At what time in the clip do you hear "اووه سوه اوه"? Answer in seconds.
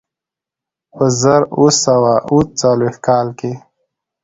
1.55-2.43